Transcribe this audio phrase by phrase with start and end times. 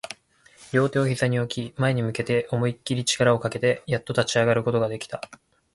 [0.73, 5.29] 両手を膝に置き、前に向けて思いっきり力をかけて、やっと立ち上がることができた